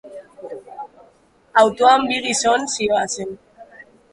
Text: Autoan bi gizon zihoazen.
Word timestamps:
Autoan 1.63 2.09
bi 2.13 2.17
gizon 2.27 2.67
zihoazen. 2.77 3.39